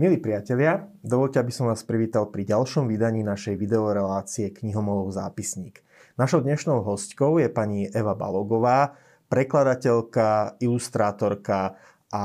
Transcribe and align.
Milí 0.00 0.16
priatelia, 0.16 0.88
dovolte, 1.04 1.36
aby 1.36 1.52
som 1.52 1.68
vás 1.68 1.84
privítal 1.84 2.32
pri 2.32 2.48
ďalšom 2.48 2.88
vydaní 2.88 3.20
našej 3.20 3.52
videorelácie 3.60 4.48
Knihomolov 4.48 5.12
zápisník. 5.12 5.84
Našou 6.16 6.40
dnešnou 6.40 6.80
hostkou 6.80 7.36
je 7.36 7.52
pani 7.52 7.84
Eva 7.84 8.16
Balogová, 8.16 8.96
prekladateľka, 9.28 10.56
ilustrátorka 10.56 11.76
a 12.08 12.24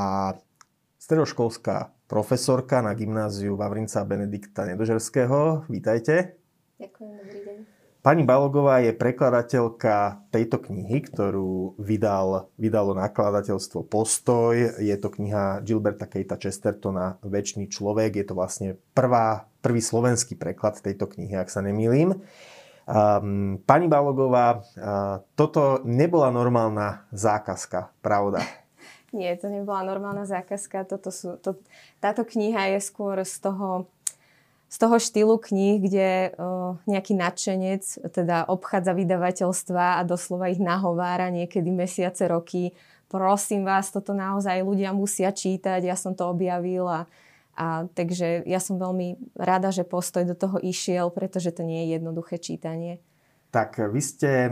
stredoškolská 1.03 1.91
profesorka 2.07 2.80
na 2.80 2.95
gymnáziu 2.95 3.59
Vavrinca 3.59 4.07
Benedikta 4.07 4.63
Nedožerského. 4.63 5.67
Vítajte. 5.67 6.39
Ďakujem, 6.80 7.12
dobrý 7.27 7.39
deň. 7.44 7.74
Pani 8.05 8.21
Balogová 8.21 8.85
je 8.85 8.93
prekladateľka 8.93 10.30
tejto 10.30 10.61
knihy, 10.61 11.09
ktorú 11.09 11.73
vydal, 11.81 12.53
vydalo 12.53 12.93
nakladateľstvo 12.93 13.81
Postoj. 13.89 14.77
Je 14.77 14.93
to 15.02 15.09
kniha 15.09 15.66
Gilberta 15.66 16.05
Kejta 16.05 16.38
Chestertona 16.38 17.17
Večný 17.25 17.66
človek. 17.66 18.13
Je 18.13 18.25
to 18.30 18.38
vlastne 18.38 18.77
prvá, 18.94 19.49
prvý 19.66 19.81
slovenský 19.81 20.38
preklad 20.38 20.77
tejto 20.85 21.09
knihy, 21.09 21.33
ak 21.33 21.49
sa 21.49 21.66
nemýlim. 21.66 22.21
Um, 22.85 23.57
pani 23.66 23.89
Balogová, 23.89 24.61
uh, 24.61 25.25
toto 25.33 25.81
nebola 25.81 26.30
normálna 26.30 27.09
zákazka, 27.09 27.89
pravda? 28.05 28.45
Nie, 29.17 29.33
to 29.33 29.49
nebola 29.49 29.81
normálna 29.81 30.30
zákazka. 30.30 30.85
Toto 30.85 31.09
sú, 31.09 31.41
to, 31.41 31.58
táto 31.97 32.22
kniha 32.22 32.77
je 32.77 32.85
skôr 32.85 33.17
z 33.25 33.49
toho 33.49 33.89
z 34.65 34.75
toho 34.81 34.97
štýlu 34.97 35.37
kníh, 35.37 35.77
kde 35.79 36.35
uh, 36.35 36.75
nejaký 36.89 37.13
nadšenec 37.15 38.11
teda 38.11 38.49
obchádza 38.49 38.97
vydavateľstva 38.97 40.01
a 40.01 40.01
doslova 40.03 40.49
ich 40.49 40.59
nahovára 40.59 41.30
niekedy 41.30 41.69
mesiace, 41.69 42.25
roky. 42.25 42.73
Prosím 43.05 43.63
vás, 43.63 43.94
toto 43.94 44.11
naozaj 44.17 44.66
ľudia 44.66 44.91
musia 44.91 45.30
čítať, 45.30 45.85
ja 45.85 45.94
som 45.94 46.17
to 46.17 46.27
objavil 46.27 46.89
a, 46.89 47.05
a 47.53 47.85
takže 47.94 48.44
ja 48.44 48.57
som 48.57 48.81
veľmi 48.81 49.38
rada, 49.38 49.69
že 49.69 49.88
postoj 49.88 50.25
do 50.25 50.35
toho 50.35 50.57
išiel, 50.59 51.13
pretože 51.13 51.53
to 51.53 51.61
nie 51.61 51.85
je 51.85 52.02
jednoduché 52.02 52.41
čítanie. 52.41 53.00
Tak 53.55 53.79
vy 53.88 54.02
ste 54.03 54.52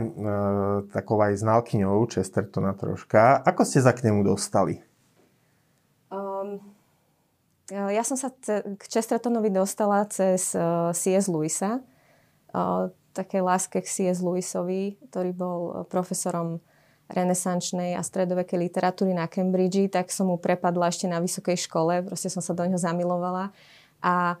takou 0.88 1.20
aj 1.20 1.36
znalkyňou 1.36 2.08
Chestertona 2.08 2.72
troška. 2.72 3.36
Ako 3.44 3.68
ste 3.68 3.84
sa 3.84 3.92
k 3.92 4.08
nemu 4.08 4.24
dostali? 4.24 4.80
Um, 6.08 6.64
ja 7.70 8.02
som 8.04 8.20
sa 8.20 8.28
k 8.30 8.82
Chestertonovi 8.84 9.48
dostala 9.48 10.04
cez 10.10 10.52
uh, 10.52 10.92
C.S. 10.92 11.32
Lewisa, 11.32 11.80
uh, 12.52 12.92
také 13.16 13.40
láske 13.40 13.80
k 13.80 13.86
C.S. 13.86 14.20
Lewisovi, 14.20 15.00
ktorý 15.08 15.30
bol 15.32 15.60
profesorom 15.88 16.60
renesančnej 17.08 17.94
a 17.94 18.02
stredovekej 18.02 18.58
literatúry 18.68 19.12
na 19.12 19.28
Cambridge, 19.28 19.92
tak 19.92 20.08
som 20.08 20.32
mu 20.32 20.36
prepadla 20.36 20.88
ešte 20.88 21.06
na 21.06 21.20
vysokej 21.20 21.56
škole, 21.68 22.04
proste 22.04 22.32
som 22.32 22.40
sa 22.40 22.56
do 22.56 22.64
neho 22.64 22.80
zamilovala. 22.80 23.52
A 24.00 24.40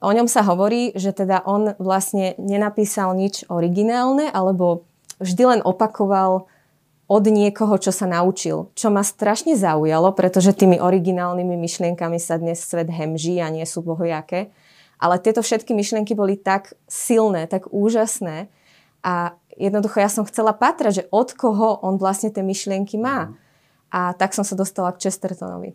o 0.00 0.10
ňom 0.10 0.26
sa 0.26 0.40
hovorí, 0.44 0.96
že 0.96 1.12
teda 1.12 1.44
on 1.44 1.76
vlastne 1.76 2.32
nenapísal 2.40 3.12
nič 3.12 3.44
originálne, 3.52 4.32
alebo 4.32 4.88
vždy 5.20 5.42
len 5.56 5.60
opakoval 5.62 6.48
od 7.08 7.24
niekoho, 7.24 7.80
čo 7.80 7.88
sa 7.88 8.04
naučil. 8.04 8.68
Čo 8.76 8.92
ma 8.92 9.00
strašne 9.00 9.56
zaujalo, 9.56 10.12
pretože 10.12 10.52
tými 10.52 10.76
originálnymi 10.76 11.56
myšlienkami 11.56 12.20
sa 12.20 12.36
dnes 12.36 12.60
svet 12.60 12.92
hemží 12.92 13.40
a 13.40 13.48
nie 13.48 13.64
sú 13.64 13.80
bohojaké. 13.80 14.52
Ale 15.00 15.16
tieto 15.16 15.40
všetky 15.40 15.72
myšlienky 15.72 16.12
boli 16.12 16.36
tak 16.36 16.76
silné, 16.84 17.48
tak 17.48 17.72
úžasné 17.72 18.52
a 19.00 19.32
jednoducho 19.56 20.04
ja 20.04 20.10
som 20.12 20.28
chcela 20.28 20.52
patrať, 20.52 20.92
že 20.92 21.08
od 21.08 21.32
koho 21.32 21.80
on 21.80 21.96
vlastne 21.96 22.28
tie 22.28 22.44
myšlienky 22.44 23.00
má. 23.00 23.32
A 23.88 24.12
tak 24.12 24.36
som 24.36 24.44
sa 24.44 24.52
dostala 24.52 24.92
k 24.92 25.08
Chestertonovi. 25.08 25.72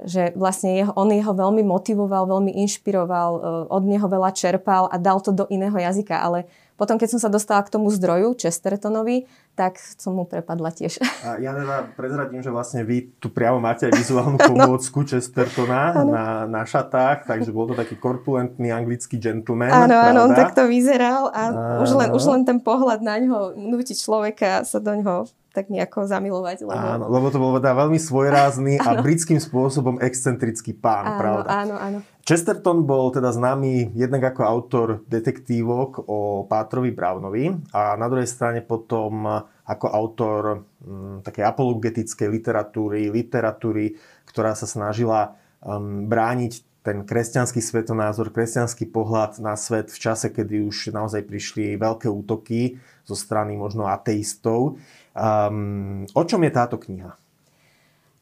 Že 0.00 0.32
vlastne 0.32 0.80
jeho, 0.80 0.96
on 0.96 1.12
jeho 1.12 1.36
veľmi 1.36 1.60
motivoval, 1.60 2.24
veľmi 2.24 2.56
inšpiroval, 2.64 3.30
e, 3.36 3.40
od 3.68 3.84
neho 3.84 4.08
veľa 4.08 4.32
čerpal 4.32 4.88
a 4.88 4.96
dal 4.96 5.20
to 5.20 5.28
do 5.28 5.44
iného 5.52 5.76
jazyka. 5.76 6.16
Ale 6.16 6.48
potom, 6.80 6.96
keď 6.96 7.18
som 7.18 7.20
sa 7.20 7.28
dostala 7.28 7.60
k 7.60 7.68
tomu 7.68 7.92
zdroju, 7.92 8.32
Chestertonovi, 8.40 9.28
tak 9.58 9.76
som 9.76 10.16
mu 10.16 10.24
prepadla 10.24 10.72
tiež. 10.72 11.02
A 11.20 11.36
ja 11.36 11.52
teda 11.52 11.92
prezradím, 11.92 12.40
že 12.40 12.48
vlastne 12.48 12.80
vy 12.80 13.12
tu 13.20 13.28
priamo 13.28 13.60
máte 13.60 13.90
aj 13.90 13.94
vizuálnu 13.98 14.38
pomôcku 14.50 15.04
Chestertona 15.04 15.92
na, 16.00 16.24
na 16.48 16.62
šatách, 16.64 17.28
takže 17.28 17.52
bol 17.52 17.68
to 17.68 17.74
taký 17.76 17.98
korpulentný 18.00 18.72
anglický 18.72 19.20
gentleman. 19.20 19.68
Áno, 19.68 19.96
áno, 19.96 20.18
on 20.30 20.32
takto 20.32 20.64
vyzeral 20.64 21.28
a 21.34 21.42
už 21.84 21.90
len, 21.92 22.08
už 22.14 22.24
len 22.30 22.42
ten 22.48 22.58
pohľad 22.62 23.04
na 23.04 23.20
ňo 23.20 23.52
nutí 23.56 23.92
človeka 23.92 24.64
sa 24.64 24.80
do 24.80 24.96
ňoho 24.96 25.28
tak 25.50 25.66
nejako 25.68 26.06
zamilovať. 26.06 26.62
Lebo... 26.62 26.78
Áno, 26.78 27.04
lebo 27.10 27.26
to 27.28 27.42
bol 27.42 27.58
teda 27.58 27.74
veľmi 27.74 27.98
svojrázny 27.98 28.78
a 28.78 28.96
britským 29.04 29.42
spôsobom 29.42 29.98
excentrický 29.98 30.74
pán, 30.74 31.04
áno, 31.04 31.20
pravda? 31.20 31.48
Áno, 31.50 31.74
áno. 31.76 31.98
Chesterton 32.22 32.86
bol 32.86 33.10
teda 33.10 33.34
známy 33.34 33.90
jednak 33.98 34.34
ako 34.34 34.42
autor 34.46 34.86
detektívok 35.10 36.06
o 36.06 36.46
Pátrovi 36.46 36.94
Brownovi 36.94 37.50
a 37.74 37.98
na 37.98 38.06
druhej 38.06 38.28
strane 38.30 38.62
potom 38.62 39.26
ako 39.66 39.86
autor 39.90 40.42
m, 40.54 40.60
mm, 40.86 41.16
takej 41.26 41.44
apologetickej 41.46 42.28
literatúry, 42.30 43.10
literatúry, 43.10 43.98
ktorá 44.30 44.54
sa 44.54 44.70
snažila 44.70 45.34
um, 45.62 46.06
brániť 46.06 46.69
ten 46.80 47.04
kresťanský 47.04 47.60
svetonázor, 47.60 48.32
kresťanský 48.32 48.88
pohľad 48.88 49.36
na 49.44 49.52
svet 49.54 49.92
v 49.92 49.98
čase, 50.00 50.32
kedy 50.32 50.64
už 50.64 50.96
naozaj 50.96 51.28
prišli 51.28 51.76
veľké 51.76 52.08
útoky 52.08 52.80
zo 53.04 53.12
strany 53.12 53.60
možno 53.60 53.84
ateistov. 53.84 54.80
Um, 55.12 56.08
o 56.16 56.22
čom 56.24 56.40
je 56.40 56.52
táto 56.52 56.80
kniha? 56.80 57.12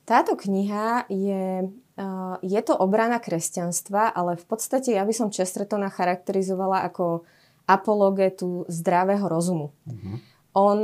Táto 0.02 0.34
kniha 0.34 1.06
je, 1.06 1.70
uh, 1.70 2.34
je 2.42 2.60
to 2.64 2.74
obrana 2.74 3.22
kresťanstva, 3.22 4.10
ale 4.10 4.34
v 4.34 4.44
podstate 4.48 4.96
ja 4.96 5.06
by 5.06 5.14
som 5.14 5.30
Chestertona 5.30 5.92
charakterizovala 5.92 6.82
ako 6.88 7.22
apologetu 7.68 8.64
zdravého 8.66 9.28
rozumu. 9.28 9.76
Uh-huh. 9.84 10.16
On 10.56 10.80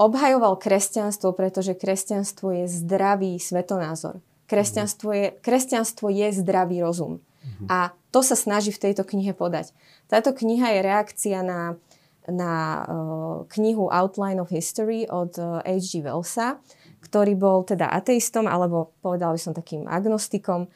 obhajoval 0.00 0.56
kresťanstvo, 0.56 1.36
pretože 1.36 1.76
kresťanstvo 1.76 2.64
je 2.64 2.64
zdravý 2.66 3.36
svetonázor. 3.36 4.24
Kresťanstvo 4.46 5.10
je, 5.12 5.26
kresťanstvo 5.42 6.06
je 6.10 6.26
zdravý 6.34 6.82
rozum. 6.82 7.18
Uh-huh. 7.18 7.66
A 7.66 7.78
to 8.14 8.22
sa 8.22 8.38
snaží 8.38 8.70
v 8.70 8.90
tejto 8.90 9.02
knihe 9.02 9.34
podať. 9.34 9.74
Táto 10.06 10.30
kniha 10.34 10.78
je 10.78 10.80
reakcia 10.86 11.38
na 11.42 11.78
na 12.26 12.82
uh, 12.82 13.46
knihu 13.54 13.86
Outline 13.90 14.42
of 14.42 14.50
History 14.50 15.06
od 15.06 15.38
uh, 15.38 15.62
eh, 15.62 15.78
H.G. 15.78 16.02
Wellsa, 16.02 16.58
ktorý 17.06 17.38
bol 17.38 17.62
teda 17.62 17.86
ateistom, 17.86 18.50
alebo 18.50 18.98
povedal 18.98 19.34
by 19.34 19.40
som 19.40 19.54
takým 19.54 19.86
agnostikom. 19.86 20.66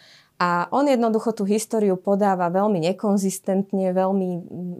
A 0.40 0.72
on 0.72 0.88
jednoducho 0.88 1.36
tú 1.36 1.44
históriu 1.44 2.00
podáva 2.00 2.48
veľmi 2.48 2.80
nekonzistentne, 2.80 3.92
veľmi, 3.92 4.30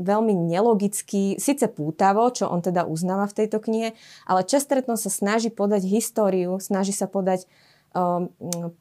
veľmi 0.01 0.35
nelogicky, 0.49 1.37
síce 1.37 1.69
pútavo, 1.69 2.33
čo 2.33 2.49
on 2.49 2.65
teda 2.65 2.89
uznáva 2.89 3.29
v 3.29 3.45
tejto 3.45 3.61
knihe, 3.61 3.93
ale 4.25 4.49
Chesterton 4.49 4.97
sa 4.97 5.13
snaží 5.13 5.53
podať 5.53 5.85
históriu, 5.85 6.57
snaží 6.65 6.97
sa 6.97 7.05
podať 7.05 7.45
Um, 7.45 7.70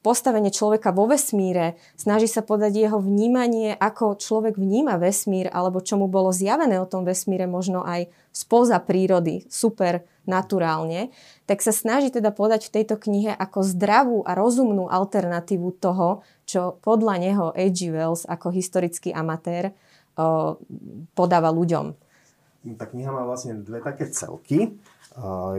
postavenie 0.06 0.54
človeka 0.54 0.94
vo 0.94 1.10
vesmíre, 1.10 1.82
snaží 1.98 2.30
sa 2.30 2.46
podať 2.46 2.78
jeho 2.78 3.02
vnímanie, 3.02 3.74
ako 3.74 4.22
človek 4.22 4.54
vníma 4.54 5.02
vesmír, 5.02 5.50
alebo 5.50 5.82
čo 5.82 5.98
mu 5.98 6.06
bolo 6.06 6.30
zjavené 6.30 6.78
o 6.78 6.86
tom 6.86 7.10
vesmíre 7.10 7.50
možno 7.50 7.82
aj 7.82 8.06
spoza 8.30 8.78
prírody, 8.78 9.50
super 9.50 10.06
naturálne, 10.30 11.10
tak 11.50 11.66
sa 11.66 11.74
snaží 11.74 12.14
teda 12.14 12.30
podať 12.30 12.70
v 12.70 12.74
tejto 12.82 13.02
knihe 13.02 13.34
ako 13.34 13.66
zdravú 13.66 14.22
a 14.22 14.38
rozumnú 14.38 14.86
alternatívu 14.86 15.82
toho, 15.82 16.22
čo 16.46 16.78
podľa 16.86 17.16
neho 17.18 17.46
H.G. 17.58 17.90
Wells 17.90 18.30
ako 18.30 18.54
historický 18.54 19.10
amatér 19.10 19.74
uh, 19.74 20.54
podáva 21.18 21.50
ľuďom. 21.50 21.98
Tá 22.78 22.86
kniha 22.86 23.10
má 23.10 23.26
vlastne 23.26 23.58
dve 23.66 23.82
také 23.82 24.06
celky. 24.14 24.78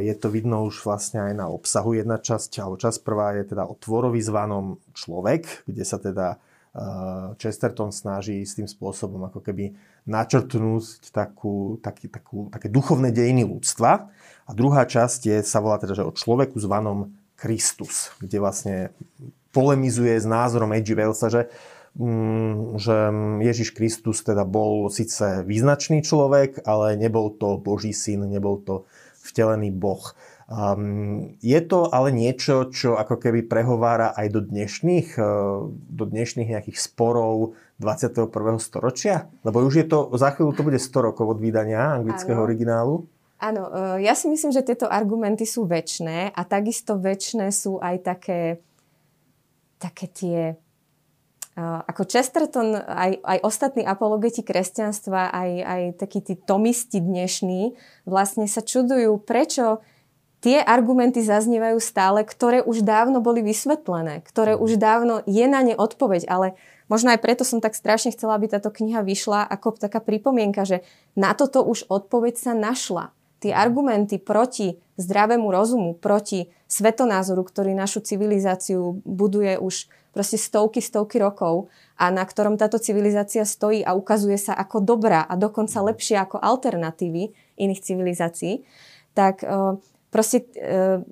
Je 0.00 0.14
to 0.16 0.32
vidno 0.32 0.64
už 0.64 0.84
vlastne 0.88 1.20
aj 1.20 1.34
na 1.36 1.46
obsahu. 1.52 1.92
Jedna 1.92 2.16
časť, 2.16 2.64
alebo 2.64 2.80
časť 2.80 3.04
prvá 3.04 3.36
je 3.36 3.52
teda 3.52 3.68
o 3.68 3.76
tvorovi 3.76 4.20
zvanom 4.24 4.80
človek, 4.96 5.68
kde 5.68 5.84
sa 5.84 6.00
teda 6.00 6.40
Chesterton 7.36 7.90
snaží 7.90 8.46
s 8.46 8.54
tým 8.54 8.70
spôsobom 8.70 9.26
ako 9.26 9.42
keby 9.42 9.74
načrtnúť 10.06 11.10
takú, 11.10 11.82
taký, 11.82 12.06
takú, 12.06 12.46
také 12.48 12.70
duchovné 12.70 13.10
dejiny 13.10 13.42
ľudstva. 13.42 14.06
A 14.46 14.50
druhá 14.54 14.86
časť 14.86 15.20
je, 15.26 15.36
sa 15.42 15.58
volá 15.58 15.82
teda, 15.82 15.98
že 15.98 16.06
o 16.06 16.14
človeku 16.14 16.56
zvanom 16.62 17.10
Kristus, 17.34 18.14
kde 18.22 18.38
vlastne 18.38 18.76
polemizuje 19.50 20.14
s 20.14 20.26
názorom 20.26 20.70
H.G. 20.70 20.94
Wellsa, 20.94 21.26
že, 21.26 21.42
mm, 21.98 22.78
že 22.78 22.96
Ježiš 23.50 23.74
Kristus 23.74 24.22
teda 24.22 24.46
bol 24.46 24.86
síce 24.94 25.42
význačný 25.42 26.06
človek, 26.06 26.62
ale 26.62 26.94
nebol 26.94 27.34
to 27.34 27.58
Boží 27.58 27.90
syn, 27.90 28.30
nebol 28.30 28.62
to 28.62 28.86
vtelený 29.30 29.70
Boh. 29.70 30.12
Um, 30.50 31.38
je 31.38 31.62
to 31.62 31.86
ale 31.94 32.10
niečo, 32.10 32.74
čo 32.74 32.98
ako 32.98 33.22
keby 33.22 33.46
prehovára 33.46 34.10
aj 34.18 34.26
do 34.34 34.40
dnešných, 34.42 35.14
uh, 35.14 35.70
do 35.70 36.04
dnešných 36.10 36.50
nejakých 36.50 36.74
sporov 36.74 37.54
21. 37.78 38.58
storočia? 38.58 39.30
Lebo 39.46 39.62
už 39.62 39.74
je 39.78 39.86
to, 39.86 40.10
za 40.18 40.34
chvíľu 40.34 40.58
to 40.58 40.66
bude 40.66 40.82
100 40.82 41.06
rokov 41.06 41.26
od 41.30 41.38
vydania 41.38 41.94
anglického 42.02 42.34
ano. 42.34 42.46
originálu. 42.50 42.94
Áno, 43.38 43.70
uh, 43.70 43.96
ja 44.02 44.18
si 44.18 44.26
myslím, 44.26 44.50
že 44.50 44.66
tieto 44.66 44.90
argumenty 44.90 45.46
sú 45.46 45.70
väčšné 45.70 46.34
a 46.34 46.42
takisto 46.42 46.98
väčšné 46.98 47.54
sú 47.54 47.78
aj 47.78 47.96
také, 48.02 48.58
také 49.78 50.06
tie 50.10 50.38
ako 51.60 52.02
Chesterton, 52.08 52.74
aj, 52.80 53.20
aj 53.20 53.38
ostatní 53.44 53.82
apologeti 53.84 54.40
kresťanstva, 54.40 55.30
aj, 55.30 55.50
aj 55.62 55.82
takí 56.00 56.24
tí 56.24 56.34
tomisti 56.34 56.98
dnešní, 56.98 57.76
vlastne 58.08 58.48
sa 58.48 58.64
čudujú, 58.64 59.20
prečo 59.20 59.84
tie 60.40 60.64
argumenty 60.64 61.20
zaznievajú 61.20 61.78
stále, 61.78 62.24
ktoré 62.24 62.64
už 62.64 62.82
dávno 62.82 63.20
boli 63.20 63.44
vysvetlené, 63.44 64.24
ktoré 64.24 64.56
už 64.56 64.80
dávno 64.80 65.20
je 65.28 65.44
na 65.44 65.60
ne 65.60 65.76
odpoveď, 65.76 66.26
ale 66.26 66.56
možno 66.88 67.12
aj 67.12 67.20
preto 67.20 67.44
som 67.44 67.60
tak 67.60 67.76
strašne 67.76 68.10
chcela, 68.16 68.40
aby 68.40 68.48
táto 68.48 68.72
kniha 68.72 69.04
vyšla 69.04 69.44
ako 69.46 69.76
taká 69.76 70.00
pripomienka, 70.00 70.64
že 70.64 70.82
na 71.12 71.36
toto 71.36 71.60
už 71.62 71.86
odpoveď 71.86 72.34
sa 72.40 72.52
našla. 72.56 73.12
Tie 73.40 73.56
argumenty 73.56 74.20
proti 74.20 74.76
zdravému 75.00 75.48
rozumu, 75.48 75.96
proti 75.96 76.52
svetonázoru, 76.68 77.40
ktorý 77.40 77.72
našu 77.72 78.04
civilizáciu 78.04 79.00
buduje 79.08 79.56
už 79.56 79.88
proste 80.10 80.38
stovky, 80.38 80.82
stovky 80.82 81.22
rokov 81.22 81.70
a 81.94 82.10
na 82.10 82.26
ktorom 82.26 82.58
táto 82.58 82.82
civilizácia 82.82 83.46
stojí 83.46 83.86
a 83.86 83.94
ukazuje 83.94 84.36
sa 84.38 84.58
ako 84.58 84.82
dobrá 84.82 85.22
a 85.26 85.38
dokonca 85.38 85.78
lepšie 85.78 86.18
ako 86.18 86.42
alternatívy 86.42 87.30
iných 87.60 87.80
civilizácií, 87.84 88.66
tak 89.14 89.46
uh, 89.46 89.78
proste 90.10 90.46
uh, 90.58 91.02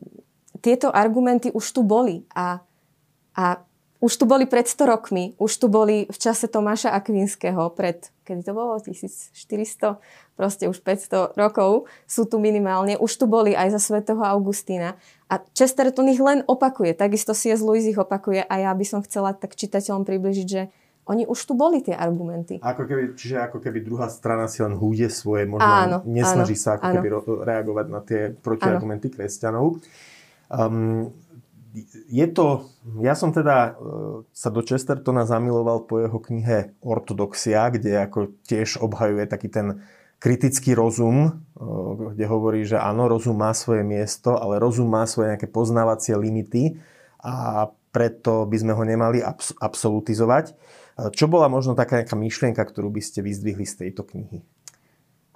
tieto 0.58 0.90
argumenty 0.90 1.54
už 1.54 1.64
tu 1.70 1.86
boli 1.86 2.26
a, 2.34 2.58
a 3.38 3.44
už 3.98 4.12
tu 4.14 4.24
boli 4.30 4.46
pred 4.46 4.62
100 4.62 4.78
rokmi, 4.86 5.34
už 5.42 5.52
tu 5.58 5.66
boli 5.66 6.06
v 6.06 6.18
čase 6.18 6.46
Tomáša 6.46 6.94
Akvinského 6.94 7.74
pred, 7.74 8.14
kedy 8.22 8.46
to 8.46 8.52
bolo, 8.54 8.78
1400, 8.78 9.98
proste 10.38 10.70
už 10.70 10.78
500 10.78 11.34
rokov 11.34 11.90
sú 12.06 12.22
tu 12.30 12.38
minimálne, 12.38 12.94
už 12.94 13.10
tu 13.18 13.26
boli 13.26 13.58
aj 13.58 13.74
za 13.74 13.80
svätého 13.82 14.22
Augustína. 14.22 14.94
A 15.26 15.42
Chesterton 15.50 16.06
ich 16.06 16.22
len 16.22 16.46
opakuje, 16.46 16.94
takisto 16.94 17.34
si 17.34 17.50
je 17.50 17.58
z 17.58 17.62
Louis 17.66 17.82
ich 17.90 17.98
opakuje 17.98 18.46
a 18.46 18.54
ja 18.62 18.70
by 18.70 18.84
som 18.86 19.02
chcela 19.02 19.34
tak 19.34 19.58
čitateľom 19.58 20.06
približiť, 20.06 20.46
že 20.46 20.70
oni 21.08 21.24
už 21.24 21.40
tu 21.48 21.56
boli 21.56 21.80
tie 21.80 21.96
argumenty. 21.96 22.60
Ako 22.60 22.84
keby, 22.84 23.16
čiže 23.16 23.40
ako 23.40 23.64
keby 23.64 23.80
druhá 23.80 24.12
strana 24.12 24.44
si 24.46 24.60
len 24.60 24.76
húde 24.76 25.08
svoje, 25.08 25.48
možno 25.48 25.66
áno, 25.66 25.98
nesnaží 26.04 26.54
áno, 26.54 26.62
sa 26.62 26.70
ako 26.76 26.84
áno. 26.84 26.94
keby 27.00 27.08
reagovať 27.48 27.86
na 27.88 28.00
tie 28.04 28.20
protiargumenty 28.36 29.08
áno. 29.08 29.14
kresťanov. 29.16 29.66
Um, 30.52 31.10
je 32.08 32.26
to, 32.28 32.68
ja 33.02 33.12
som 33.12 33.34
teda 33.34 33.76
e, 33.76 34.24
sa 34.32 34.48
do 34.48 34.64
Chestertona 34.64 35.28
zamiloval 35.28 35.84
po 35.84 36.00
jeho 36.00 36.18
knihe 36.18 36.72
Ortodoxia, 36.80 37.68
kde 37.68 38.08
ako 38.08 38.32
tiež 38.46 38.80
obhajuje 38.80 39.28
taký 39.28 39.48
ten 39.52 39.84
kritický 40.18 40.72
rozum, 40.72 41.44
e, 41.58 41.64
kde 42.16 42.24
hovorí, 42.24 42.64
že 42.64 42.80
áno, 42.80 43.06
rozum 43.06 43.36
má 43.36 43.52
svoje 43.52 43.84
miesto, 43.84 44.38
ale 44.38 44.62
rozum 44.62 44.88
má 44.88 45.04
svoje 45.04 45.34
nejaké 45.34 45.50
poznávacie 45.50 46.16
limity 46.16 46.80
a 47.20 47.68
preto 47.92 48.46
by 48.46 48.56
sme 48.56 48.72
ho 48.76 48.82
nemali 48.84 49.18
abs- 49.20 49.56
absolutizovať. 49.58 50.52
E, 50.52 50.54
čo 51.12 51.28
bola 51.28 51.50
možno 51.52 51.76
taká 51.76 52.02
nejaká 52.02 52.16
myšlienka, 52.16 52.62
ktorú 52.62 52.88
by 52.88 53.02
ste 53.04 53.20
vyzdvihli 53.20 53.66
z 53.68 53.86
tejto 53.86 54.06
knihy? 54.08 54.42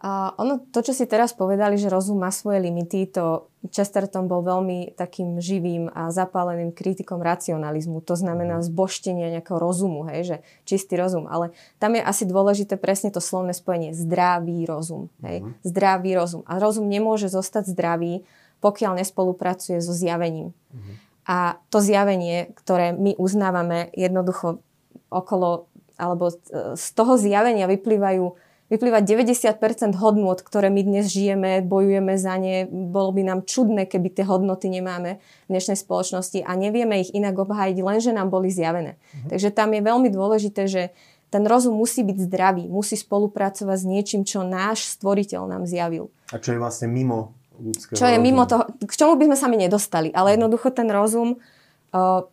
A 0.03 0.35
ono, 0.35 0.59
to, 0.59 0.83
čo 0.83 0.91
si 0.91 1.07
teraz 1.07 1.31
povedali, 1.31 1.79
že 1.79 1.87
rozum 1.87 2.19
má 2.19 2.35
svoje 2.35 2.59
limity, 2.59 3.07
to 3.15 3.47
Chesterton 3.71 4.27
bol 4.27 4.43
veľmi 4.43 4.99
takým 4.99 5.39
živým 5.39 5.87
a 5.95 6.11
zapáleným 6.11 6.75
kritikom 6.75 7.23
racionalizmu. 7.23 8.03
To 8.11 8.19
znamená 8.19 8.59
mhm. 8.59 8.67
zboštenia 8.67 9.31
nejakého 9.39 9.63
rozumu, 9.63 10.03
hej, 10.11 10.21
že 10.27 10.37
čistý 10.67 10.99
rozum. 10.99 11.31
Ale 11.31 11.55
tam 11.79 11.95
je 11.95 12.03
asi 12.03 12.27
dôležité 12.27 12.75
presne 12.83 13.15
to 13.15 13.23
slovné 13.23 13.55
spojenie 13.55 13.95
zdravý 13.95 14.67
rozum. 14.67 15.07
Hej, 15.23 15.47
mm. 15.47 15.53
Zdravý 15.63 16.11
rozum. 16.19 16.43
A 16.51 16.59
rozum 16.59 16.91
nemôže 16.91 17.31
zostať 17.31 17.71
zdravý, 17.71 18.27
pokiaľ 18.59 18.99
nespolupracuje 18.99 19.79
so 19.79 19.95
zjavením. 19.95 20.51
Mm. 20.75 20.99
A 21.31 21.63
to 21.71 21.79
zjavenie, 21.79 22.51
ktoré 22.59 22.91
my 22.91 23.15
uznávame 23.15 23.95
jednoducho 23.95 24.59
okolo, 25.07 25.71
alebo 25.95 26.35
z 26.75 26.87
toho 26.99 27.15
zjavenia 27.15 27.71
vyplývajú 27.71 28.42
vyplýva 28.73 29.05
90% 29.05 30.01
hodnot, 30.01 30.41
ktoré 30.41 30.73
my 30.73 30.81
dnes 30.81 31.13
žijeme, 31.13 31.61
bojujeme 31.61 32.17
za 32.17 32.41
ne. 32.41 32.65
Bolo 32.65 33.13
by 33.13 33.23
nám 33.29 33.41
čudné, 33.45 33.85
keby 33.85 34.09
tie 34.09 34.25
hodnoty 34.25 34.73
nemáme 34.73 35.21
v 35.21 35.49
dnešnej 35.53 35.77
spoločnosti 35.77 36.41
a 36.41 36.57
nevieme 36.57 37.05
ich 37.05 37.13
inak 37.13 37.37
obhájiť, 37.37 37.77
lenže 37.85 38.17
nám 38.17 38.33
boli 38.33 38.49
zjavené. 38.49 38.97
Mhm. 38.97 39.29
Takže 39.29 39.49
tam 39.53 39.77
je 39.77 39.81
veľmi 39.85 40.09
dôležité, 40.09 40.65
že 40.65 40.83
ten 41.29 41.45
rozum 41.49 41.77
musí 41.77 42.05
byť 42.05 42.19
zdravý, 42.29 42.65
musí 42.69 42.97
spolupracovať 42.97 43.77
s 43.77 43.87
niečím, 43.89 44.23
čo 44.25 44.45
náš 44.45 44.89
stvoriteľ 44.97 45.49
nám 45.49 45.65
zjavil. 45.65 46.13
A 46.33 46.41
čo 46.41 46.57
je 46.57 46.61
vlastne 46.61 46.93
mimo 46.93 47.33
ľudského 47.57 47.97
Čo 47.97 48.05
je 48.09 48.17
rozumu. 48.21 48.25
mimo 48.25 48.43
toho, 48.45 48.69
k 48.69 48.93
čomu 48.93 49.17
by 49.17 49.25
sme 49.33 49.37
sami 49.37 49.57
nedostali. 49.61 50.09
Ale 50.13 50.37
jednoducho 50.37 50.73
ten 50.73 50.93
rozum, 50.93 51.41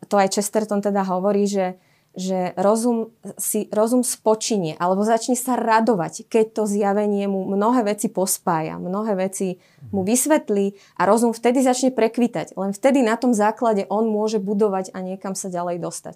to 0.03 0.15
aj 0.15 0.35
Chesterton 0.35 0.83
teda 0.83 1.03
hovorí, 1.07 1.47
že 1.47 1.79
že 2.17 2.57
rozum, 2.57 3.13
si, 3.37 3.69
rozum 3.69 4.01
spočinie 4.01 4.73
alebo 4.81 5.05
začne 5.05 5.37
sa 5.37 5.53
radovať, 5.55 6.25
keď 6.25 6.45
to 6.57 6.63
zjavenie 6.65 7.29
mu 7.29 7.45
mnohé 7.45 7.85
veci 7.85 8.09
pospája, 8.09 8.81
mnohé 8.81 9.13
veci 9.29 9.61
mu 9.93 10.01
vysvetlí 10.01 10.73
a 10.97 11.05
rozum 11.05 11.31
vtedy 11.31 11.61
začne 11.61 11.93
prekvitať. 11.93 12.57
Len 12.57 12.73
vtedy 12.73 13.05
na 13.05 13.15
tom 13.15 13.31
základe 13.31 13.85
on 13.87 14.09
môže 14.09 14.41
budovať 14.41 14.91
a 14.97 15.05
niekam 15.05 15.37
sa 15.37 15.53
ďalej 15.53 15.77
dostať. 15.79 16.15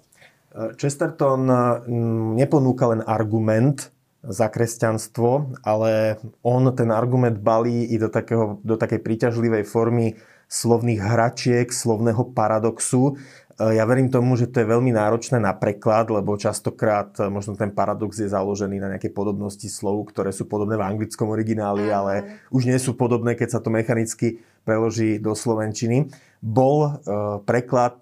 Chesterton 0.78 1.50
mm, 1.50 2.38
neponúka 2.38 2.86
len 2.90 3.02
argument 3.02 3.90
za 4.24 4.48
kresťanstvo, 4.48 5.60
ale 5.66 6.16
on 6.40 6.64
ten 6.72 6.88
argument 6.88 7.36
balí 7.42 7.84
i 7.92 8.00
do, 8.00 8.08
takého, 8.08 8.56
do 8.64 8.80
takej 8.80 9.04
príťažlivej 9.04 9.68
formy 9.68 10.16
slovných 10.48 11.00
hračiek, 11.00 11.68
slovného 11.68 12.32
paradoxu, 12.36 13.16
E, 13.54 13.78
ja 13.78 13.86
verím 13.86 14.10
tomu, 14.10 14.34
že 14.34 14.50
to 14.50 14.62
je 14.62 14.70
veľmi 14.70 14.90
náročné 14.90 15.38
na 15.38 15.54
preklad, 15.54 16.10
lebo 16.10 16.34
častokrát 16.34 17.14
e, 17.22 17.30
možno 17.30 17.54
ten 17.54 17.70
paradox 17.70 18.18
je 18.18 18.26
založený 18.26 18.82
na 18.82 18.90
nejakej 18.94 19.14
podobnosti 19.14 19.66
slov, 19.70 20.10
ktoré 20.10 20.34
sú 20.34 20.50
podobné 20.50 20.74
v 20.74 20.86
anglickom 20.86 21.30
origináli, 21.30 21.86
ale 21.86 22.42
už 22.50 22.66
nie 22.66 22.78
sú 22.82 22.98
podobné, 22.98 23.38
keď 23.38 23.58
sa 23.58 23.60
to 23.62 23.70
mechanicky 23.70 24.42
preloží 24.66 25.22
do 25.22 25.36
slovenčiny. 25.36 26.08
Bol 26.40 26.88
uh, 26.88 27.40
preklad 27.44 28.00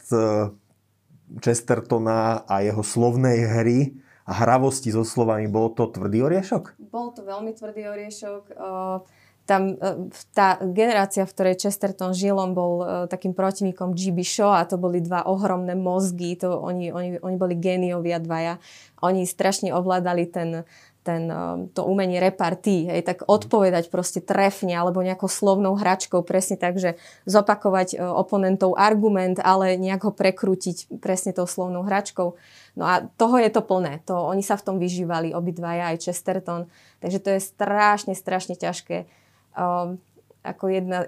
Chestertona 1.43 2.47
a 2.47 2.63
jeho 2.63 2.87
slovnej 2.87 3.39
hry 3.51 3.99
a 4.23 4.33
hravosti 4.35 4.95
so 4.95 5.03
slovami, 5.03 5.51
bol 5.51 5.75
to 5.75 5.91
tvrdý 5.91 6.23
oriešok? 6.23 6.79
Bol 6.91 7.11
to 7.15 7.27
veľmi 7.27 7.51
tvrdý 7.55 7.91
oriešok. 7.91 8.43
Uh 8.55 9.22
tam 9.53 9.77
e, 9.77 10.09
tá 10.33 10.57
generácia, 10.65 11.29
v 11.29 11.35
ktorej 11.37 11.61
Chesterton 11.61 12.17
žil, 12.17 12.41
on 12.41 12.57
bol 12.57 12.73
uh, 12.81 12.87
takým 13.05 13.37
protivníkom 13.37 13.93
G.B. 13.93 14.25
Shaw 14.25 14.57
a 14.57 14.65
to 14.65 14.81
boli 14.81 15.05
dva 15.05 15.29
ohromné 15.29 15.77
mozgy, 15.77 16.41
to 16.41 16.57
oni, 16.57 16.89
oni, 16.89 17.21
oni 17.21 17.37
boli 17.37 17.53
géniovia 17.61 18.17
dvaja. 18.17 18.57
Oni 19.05 19.29
strašne 19.29 19.75
ovládali 19.77 20.25
ten, 20.33 20.65
ten, 21.05 21.29
uh, 21.29 21.69
to 21.77 21.85
umenie 21.85 22.17
repartí, 22.17 22.89
hej, 22.89 23.05
tak 23.05 23.29
odpovedať 23.29 23.93
proste 23.93 24.25
trefne 24.25 24.73
alebo 24.73 25.05
nejakou 25.05 25.29
slovnou 25.29 25.77
hračkou, 25.77 26.25
presne 26.25 26.57
tak, 26.57 26.81
že 26.81 26.97
zopakovať 27.29 28.01
oponentov 28.01 28.81
argument, 28.81 29.37
ale 29.37 29.77
nejak 29.77 30.09
ho 30.09 30.13
prekrútiť 30.17 30.97
presne 31.05 31.37
tou 31.37 31.45
slovnou 31.45 31.85
hračkou. 31.85 32.41
No 32.73 32.85
a 32.89 33.05
toho 33.21 33.37
je 33.37 33.53
to 33.53 33.61
plné. 33.61 34.01
To, 34.09 34.17
oni 34.33 34.41
sa 34.41 34.57
v 34.57 34.65
tom 34.65 34.77
vyžívali, 34.81 35.37
obidvaja, 35.37 35.93
aj 35.93 36.09
Chesterton. 36.09 36.73
Takže 37.05 37.19
to 37.21 37.29
je 37.37 37.41
strašne, 37.45 38.17
strašne 38.17 38.57
ťažké 38.57 39.21
Um, 39.53 40.01
ako 40.43 40.75
jedna 40.75 41.07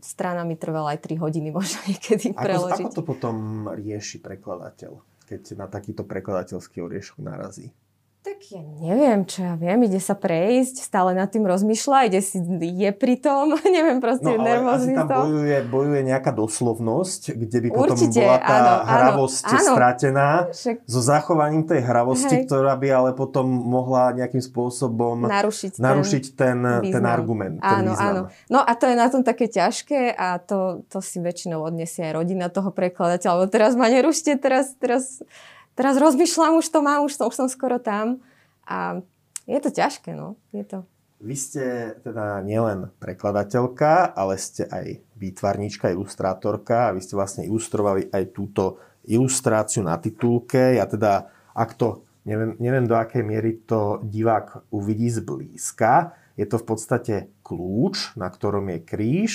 strana 0.00 0.44
mi 0.44 0.56
trvala 0.56 0.96
aj 0.96 1.04
3 1.04 1.20
hodiny 1.20 1.52
možno 1.58 1.80
niekedy 1.86 2.32
preložiť. 2.32 2.88
Ako, 2.88 2.92
ako 2.92 2.96
to 2.96 3.04
potom 3.04 3.36
rieši 3.68 4.18
prekladateľ, 4.24 4.92
keď 5.28 5.42
na 5.60 5.66
takýto 5.68 6.02
prekladateľský 6.08 6.80
oriešok 6.80 7.18
narazí? 7.20 7.70
Tak 8.20 8.52
ja 8.52 8.60
neviem, 8.60 9.24
čo 9.24 9.40
ja 9.40 9.56
viem, 9.56 9.80
ide 9.88 9.96
sa 9.96 10.12
prejsť, 10.12 10.84
stále 10.84 11.16
nad 11.16 11.32
tým 11.32 11.48
rozmýšľa, 11.48 12.04
ide 12.04 12.20
si, 12.20 12.36
je 12.60 12.90
pri 12.92 13.16
tom, 13.16 13.56
neviem, 13.76 13.96
proste 13.96 14.36
no, 14.36 14.44
nervózny 14.44 14.92
tam 14.92 15.08
bojuje, 15.08 15.56
bojuje 15.64 16.00
nejaká 16.04 16.28
doslovnosť, 16.36 17.32
kde 17.32 17.58
by 17.64 17.68
potom 17.72 17.96
Určite, 17.96 18.20
bola 18.20 18.36
tá 18.44 18.56
áno, 18.60 18.72
hravosť 18.92 19.44
áno, 19.48 19.72
stratená 19.72 20.28
Však... 20.52 20.76
so 20.84 21.00
zachovaním 21.00 21.64
tej 21.64 21.80
hravosti, 21.80 22.34
Hej. 22.36 22.44
ktorá 22.44 22.76
by 22.76 22.88
ale 22.92 23.10
potom 23.16 23.48
mohla 23.48 24.12
nejakým 24.12 24.44
spôsobom 24.44 25.24
narušiť, 25.24 25.80
narušiť 25.80 26.24
ten, 26.36 26.60
ten, 26.60 26.92
ten 26.92 27.04
argument. 27.08 27.56
Áno, 27.64 27.96
ten 27.96 28.04
áno. 28.04 28.22
No 28.52 28.60
a 28.60 28.76
to 28.76 28.84
je 28.84 29.00
na 29.00 29.08
tom 29.08 29.24
také 29.24 29.48
ťažké 29.48 30.12
a 30.12 30.36
to, 30.36 30.84
to 30.92 31.00
si 31.00 31.24
väčšinou 31.24 31.64
odniesie 31.64 32.12
aj 32.12 32.20
rodina 32.20 32.52
toho 32.52 32.68
prekladateľa, 32.68 33.32
lebo 33.40 33.48
teraz 33.48 33.72
ma 33.80 33.88
nerušte, 33.88 34.36
teraz, 34.36 34.76
teraz 34.76 35.24
teraz 35.80 35.96
rozmýšľam, 35.96 36.60
už 36.60 36.68
to 36.68 36.84
mám, 36.84 37.08
už 37.08 37.16
už 37.16 37.32
som 37.32 37.48
skoro 37.48 37.80
tam. 37.80 38.20
A 38.68 39.00
je 39.48 39.58
to 39.58 39.72
ťažké, 39.72 40.12
no. 40.12 40.36
Je 40.52 40.62
to. 40.62 40.84
Vy 41.20 41.36
ste 41.36 41.64
teda 42.00 42.40
nielen 42.40 42.92
prekladateľka, 42.96 44.16
ale 44.16 44.40
ste 44.40 44.64
aj 44.64 45.04
výtvarníčka, 45.20 45.92
ilustrátorka 45.92 46.88
a 46.88 46.94
vy 46.96 47.00
ste 47.04 47.12
vlastne 47.12 47.44
ilustrovali 47.44 48.08
aj 48.08 48.24
túto 48.32 48.80
ilustráciu 49.04 49.84
na 49.84 50.00
titulke. 50.00 50.80
Ja 50.80 50.88
teda, 50.88 51.28
ak 51.52 51.76
to, 51.76 52.08
neviem, 52.24 52.56
neviem 52.56 52.88
do 52.88 52.96
akej 52.96 53.20
miery 53.20 53.60
to 53.68 54.00
divák 54.00 54.72
uvidí 54.72 55.12
zblízka, 55.12 56.16
je 56.40 56.48
to 56.48 56.56
v 56.56 56.64
podstate 56.64 57.14
kľúč, 57.44 58.16
na 58.16 58.32
ktorom 58.32 58.72
je 58.72 58.78
kríž 58.80 59.32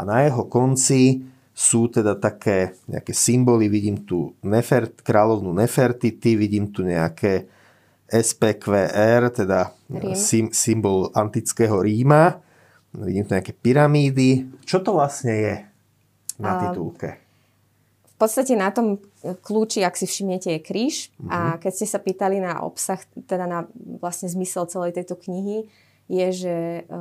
a 0.00 0.08
na 0.08 0.24
jeho 0.24 0.48
konci 0.48 1.28
sú 1.56 1.88
teda 1.88 2.20
také 2.20 2.76
nejaké 2.84 3.16
symboly, 3.16 3.72
vidím 3.72 4.04
tu 4.04 4.36
Nefert, 4.44 5.00
kráľovnú 5.00 5.56
Nefertity, 5.56 6.36
vidím 6.36 6.68
tu 6.68 6.84
nejaké 6.84 7.48
SPQR, 8.12 9.32
teda 9.32 9.72
sym, 10.12 10.52
symbol 10.52 11.08
antického 11.16 11.80
Ríma, 11.80 12.44
vidím 12.92 13.24
tu 13.24 13.32
nejaké 13.32 13.56
pyramídy. 13.56 14.44
Čo 14.68 14.84
to 14.84 15.00
vlastne 15.00 15.32
je 15.32 15.54
na 16.36 16.60
titulke? 16.60 17.24
V 18.04 18.16
podstate 18.20 18.52
na 18.52 18.68
tom 18.68 19.00
kľúči, 19.24 19.80
ak 19.80 19.96
si 19.96 20.04
všimnete, 20.04 20.60
je 20.60 20.60
kríž. 20.60 21.08
Uh-huh. 21.16 21.32
A 21.32 21.38
mhm. 21.56 21.58
keď 21.64 21.72
ste 21.72 21.86
sa 21.88 22.04
pýtali 22.04 22.36
na 22.36 22.60
obsah, 22.60 23.00
teda 23.24 23.48
na 23.48 23.64
vlastne 23.96 24.28
zmysel 24.28 24.68
celej 24.68 24.92
tejto 24.92 25.16
knihy, 25.16 25.72
je, 26.06 26.28
že 26.30 26.56
e, 26.84 26.92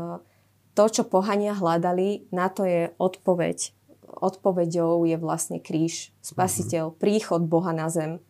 to, 0.73 0.85
čo 0.89 1.03
pohania 1.05 1.53
hľadali, 1.53 2.31
na 2.33 2.49
to 2.49 2.65
je 2.65 2.89
odpoveď. 2.97 3.75
Odpoveďou 4.19 5.03
je 5.05 5.17
vlastne 5.19 5.59
kríž, 5.59 6.15
spasiteľ, 6.23 6.91
uh-huh. 6.91 6.99
príchod 6.99 7.43
Boha 7.43 7.75
na 7.75 7.91
zem. 7.91 8.17
E, 8.17 8.21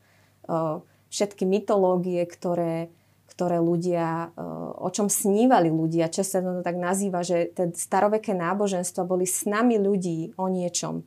všetky 1.09 1.45
mytológie, 1.45 2.25
ktoré, 2.25 2.89
ktoré 3.29 3.61
ľudia, 3.61 4.33
e, 4.35 4.43
o 4.81 4.89
čom 4.89 5.07
snívali 5.07 5.69
ľudia, 5.69 6.11
často 6.11 6.41
to 6.41 6.65
tak 6.65 6.77
nazýva, 6.77 7.21
že 7.21 7.49
tie 7.53 7.71
staroveké 7.73 8.33
náboženstva 8.33 9.05
boli 9.05 9.29
s 9.29 9.45
nami 9.45 9.77
ľudí 9.77 10.33
o 10.37 10.49
niečom 10.49 11.05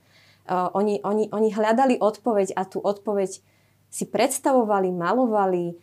Uh, 0.49 0.73
oni, 0.73 1.05
oni, 1.05 1.29
oni 1.29 1.53
hľadali 1.53 2.01
odpoveď 2.01 2.57
a 2.57 2.65
tú 2.65 2.81
odpoveď 2.81 3.37
si 3.93 4.05
predstavovali, 4.09 4.89
malovali, 4.97 5.77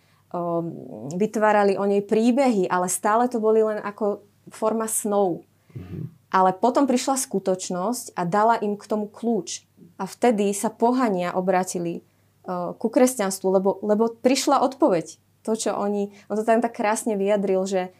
vytvárali 1.15 1.77
o 1.77 1.85
nej 1.85 2.01
príbehy, 2.03 2.67
ale 2.67 2.89
stále 2.89 3.29
to 3.31 3.39
boli 3.39 3.63
len 3.63 3.79
ako 3.81 4.25
forma 4.51 4.89
snov. 4.89 5.45
Mm-hmm. 5.73 6.03
Ale 6.33 6.51
potom 6.57 6.89
prišla 6.89 7.21
skutočnosť 7.21 8.17
a 8.17 8.21
dala 8.25 8.55
im 8.59 8.75
k 8.75 8.85
tomu 8.89 9.07
kľúč. 9.07 9.63
A 9.95 10.09
vtedy 10.09 10.51
sa 10.51 10.73
pohania 10.73 11.31
obratili 11.31 12.01
uh, 12.43 12.75
ku 12.75 12.91
kresťanstvu, 12.91 13.47
lebo, 13.47 13.79
lebo 13.85 14.11
prišla 14.11 14.65
odpoveď. 14.65 15.21
To, 15.45 15.53
čo 15.53 15.77
oni, 15.77 16.09
on 16.25 16.35
to 16.35 16.43
tam 16.43 16.59
tak 16.59 16.73
krásne 16.73 17.13
vyjadril, 17.13 17.69
že, 17.69 17.93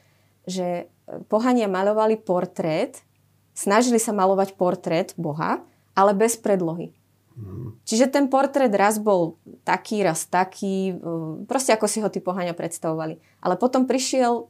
že 0.50 0.90
pohania 1.30 1.70
malovali 1.70 2.18
portrét, 2.18 3.06
snažili 3.54 4.02
sa 4.02 4.12
malovať 4.12 4.58
portrét 4.58 5.14
Boha, 5.16 5.62
ale 5.94 6.12
bez 6.18 6.36
predlohy. 6.36 6.92
Mm. 7.36 7.76
Čiže 7.84 8.12
ten 8.12 8.26
portrét 8.32 8.72
raz 8.72 8.96
bol 9.00 9.40
taký, 9.68 10.04
raz 10.04 10.24
taký, 10.28 10.96
e, 10.96 11.46
proste 11.48 11.76
ako 11.76 11.88
si 11.88 12.00
ho 12.00 12.08
tí 12.08 12.24
pohania 12.24 12.56
predstavovali. 12.56 13.20
Ale 13.44 13.56
potom 13.60 13.84
prišiel 13.84 14.48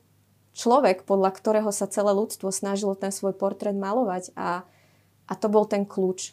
človek, 0.55 1.03
podľa 1.03 1.35
ktorého 1.35 1.69
sa 1.75 1.85
celé 1.91 2.15
ľudstvo 2.15 2.49
snažilo 2.49 2.95
ten 2.95 3.11
svoj 3.11 3.35
portrét 3.35 3.75
malovať 3.75 4.31
a, 4.39 4.63
a 5.27 5.33
to 5.35 5.51
bol 5.51 5.67
ten 5.67 5.83
kľúč. 5.83 6.31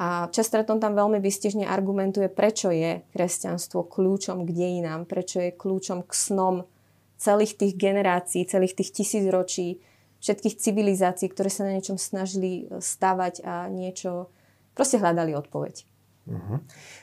A 0.00 0.32
Chesterton 0.32 0.80
tam 0.80 0.96
veľmi 0.96 1.20
vystižne 1.20 1.68
argumentuje, 1.68 2.32
prečo 2.32 2.72
je 2.72 3.04
kresťanstvo 3.12 3.84
kľúčom 3.84 4.48
k 4.48 4.50
dejinám, 4.56 5.04
prečo 5.04 5.44
je 5.44 5.52
kľúčom 5.52 6.08
k 6.08 6.12
snom 6.16 6.64
celých 7.20 7.60
tých 7.60 7.76
generácií, 7.76 8.48
celých 8.48 8.80
tých 8.80 8.96
tisícročí, 8.96 9.76
všetkých 10.24 10.56
civilizácií, 10.56 11.28
ktoré 11.28 11.52
sa 11.52 11.68
na 11.68 11.76
niečom 11.76 12.00
snažili 12.00 12.64
stavať 12.72 13.44
a 13.44 13.68
niečo, 13.68 14.32
proste 14.72 14.96
hľadali 14.96 15.36
odpoveď. 15.36 15.84
Uh-huh. 16.30 16.60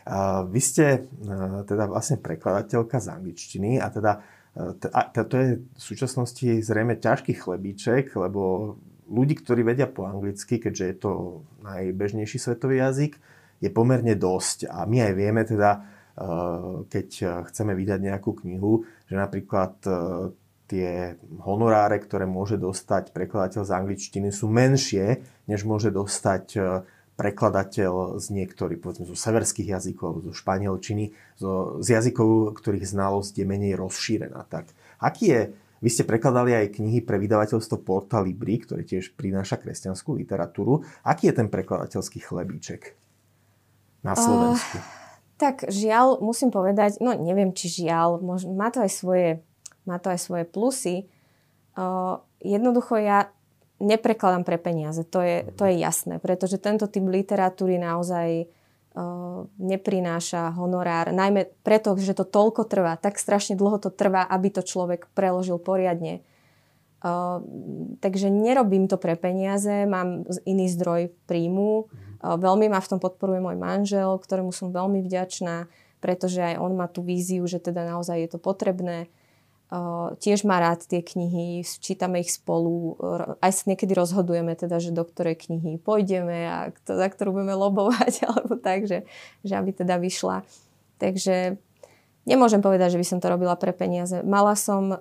Uh, 0.09 0.45
vy 0.49 0.61
ste 0.61 1.05
uh, 1.05 1.61
teda 1.69 1.85
vlastne 1.85 2.17
prekladateľka 2.17 2.97
z 2.97 3.13
angličtiny 3.13 3.77
a 3.77 3.93
teda 3.93 4.11
uh, 4.17 4.36
to 5.13 5.35
je 5.37 5.49
v 5.61 5.81
súčasnosti 5.81 6.47
zrejme 6.65 6.97
ťažký 6.97 7.37
chlebíček, 7.37 8.17
lebo 8.17 8.73
ľudí, 9.05 9.37
ktorí 9.37 9.61
vedia 9.61 9.85
po 9.85 10.09
anglicky, 10.09 10.57
keďže 10.57 10.85
je 10.85 10.95
to 10.97 11.11
najbežnejší 11.61 12.37
svetový 12.41 12.81
jazyk, 12.81 13.21
je 13.61 13.69
pomerne 13.69 14.17
dosť. 14.17 14.69
A 14.69 14.89
my 14.89 15.09
aj 15.09 15.13
vieme 15.13 15.41
teda, 15.45 15.71
uh, 15.77 16.83
keď 16.89 17.07
chceme 17.53 17.77
vydať 17.77 17.99
nejakú 18.01 18.33
knihu, 18.45 18.85
že 19.05 19.15
napríklad 19.17 19.73
uh, 19.85 20.33
tie 20.67 21.15
honoráre, 21.41 21.97
ktoré 22.03 22.27
môže 22.27 22.59
dostať 22.59 23.15
prekladateľ 23.15 23.63
z 23.63 23.71
angličtiny 23.71 24.29
sú 24.35 24.51
menšie, 24.51 25.23
než 25.47 25.63
môže 25.63 25.89
dostať 25.95 26.45
prekladateľ 27.17 28.21
z 28.21 28.25
niektorých, 28.29 28.77
povedzme, 28.77 29.09
zo 29.09 29.17
severských 29.17 29.73
jazykov, 29.73 30.21
zo 30.21 30.31
španielčiny, 30.37 31.17
zo, 31.41 31.81
z 31.81 31.97
jazykov, 31.97 32.53
ktorých 32.53 32.85
znalosť 32.85 33.41
je 33.41 33.45
menej 33.49 33.73
rozšírená. 33.73 34.45
Tak, 34.45 34.69
aký 35.01 35.25
je, 35.33 35.41
vy 35.81 35.89
ste 35.89 36.05
prekladali 36.05 36.53
aj 36.53 36.77
knihy 36.77 37.01
pre 37.01 37.17
vydavateľstvo 37.17 37.81
Porta 37.81 38.21
Libri, 38.21 38.61
ktoré 38.61 38.85
tiež 38.85 39.17
prináša 39.17 39.57
kresťanskú 39.57 40.17
literatúru. 40.17 40.85
Aký 41.01 41.29
je 41.29 41.37
ten 41.37 41.49
prekladateľský 41.49 42.21
chlebíček 42.21 42.97
na 44.05 44.13
Slovensku? 44.13 44.77
Uh, 44.77 44.85
tak 45.37 45.69
žiaľ, 45.69 46.21
musím 46.21 46.49
povedať, 46.49 46.97
no 47.01 47.13
neviem, 47.13 47.53
či 47.53 47.85
žiaľ, 47.85 48.21
možno, 48.21 48.57
má 48.57 48.73
to 48.73 48.81
aj 48.81 48.89
svoje, 48.93 49.29
má 49.85 50.01
to 50.01 50.09
aj 50.09 50.21
svoje 50.21 50.45
plusy. 50.49 51.09
Uh, 51.77 52.25
jednoducho 52.41 52.97
ja 52.97 53.29
neprekladám 53.77 54.41
pre 54.41 54.57
peniaze, 54.57 55.05
to 55.05 55.21
je, 55.21 55.45
to 55.53 55.69
je 55.69 55.77
jasné, 55.77 56.17
pretože 56.17 56.57
tento 56.57 56.89
typ 56.89 57.05
literatúry 57.05 57.77
naozaj 57.77 58.49
uh, 58.97 59.45
neprináša 59.61 60.57
honorár, 60.57 61.13
najmä 61.13 61.49
preto, 61.61 61.93
že 61.97 62.17
to 62.17 62.25
toľko 62.25 62.65
trvá, 62.65 62.97
tak 62.97 63.21
strašne 63.21 63.53
dlho 63.53 63.77
to 63.77 63.93
trvá, 63.93 64.25
aby 64.25 64.49
to 64.49 64.65
človek 64.65 65.05
preložil 65.13 65.61
poriadne. 65.61 66.25
Uh, 66.97 67.45
takže 68.01 68.33
nerobím 68.33 68.89
to 68.89 68.97
pre 68.97 69.13
peniaze, 69.13 69.85
mám 69.85 70.25
iný 70.49 70.65
zdroj 70.73 71.13
príjmu, 71.29 71.85
uh, 71.85 72.37
veľmi 72.41 72.73
ma 72.73 72.81
v 72.81 72.89
tom 72.89 72.99
podporuje 72.99 73.37
môj 73.37 73.57
manžel, 73.61 74.17
ktorému 74.17 74.49
som 74.49 74.73
veľmi 74.73 75.05
vďačná, 75.05 75.69
pretože 76.01 76.41
aj 76.41 76.57
on 76.57 76.73
má 76.73 76.89
tú 76.89 77.05
víziu, 77.05 77.45
že 77.45 77.61
teda 77.61 77.85
naozaj 77.85 78.17
je 78.25 78.29
to 78.33 78.39
potrebné 78.41 79.09
tiež 80.23 80.47
má 80.47 80.63
rád 80.63 80.87
tie 80.87 81.03
knihy, 81.03 81.59
čítame 81.83 82.23
ich 82.23 82.31
spolu, 82.31 82.95
aj 83.43 83.51
sa 83.51 83.63
niekedy 83.67 83.91
rozhodujeme 83.91 84.55
teda, 84.55 84.79
že 84.79 84.95
do 84.95 85.03
ktorej 85.03 85.35
knihy 85.35 85.75
pôjdeme 85.83 86.47
a 86.47 86.57
kto, 86.71 86.95
za 86.95 87.07
ktorú 87.11 87.35
budeme 87.35 87.51
lobovať, 87.51 88.23
alebo 88.31 88.55
tak, 88.55 88.87
že, 88.87 89.03
že 89.43 89.53
aby 89.59 89.75
teda 89.75 89.99
vyšla. 89.99 90.47
Takže 91.03 91.59
nemôžem 92.23 92.63
povedať, 92.63 92.95
že 92.95 92.99
by 93.03 93.07
som 93.11 93.19
to 93.19 93.27
robila 93.27 93.59
pre 93.59 93.75
peniaze. 93.75 94.23
Mala 94.23 94.55
som 94.55 94.95
uh, 94.95 94.99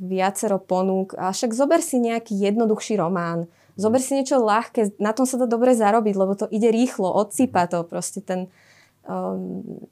viacero 0.00 0.56
ponúk, 0.56 1.12
a 1.20 1.28
však 1.36 1.52
zober 1.52 1.84
si 1.84 2.00
nejaký 2.00 2.40
jednoduchší 2.40 2.96
román, 2.96 3.52
zober 3.76 4.00
si 4.00 4.16
niečo 4.16 4.40
ľahké, 4.40 4.96
na 4.96 5.12
tom 5.12 5.28
sa 5.28 5.36
to 5.36 5.44
dobre 5.44 5.76
zarobiť, 5.76 6.14
lebo 6.16 6.32
to 6.32 6.48
ide 6.48 6.72
rýchlo, 6.72 7.12
odsýpa 7.12 7.68
to 7.68 7.84
proste 7.84 8.24
ten... 8.24 8.48
Um, 9.04 9.84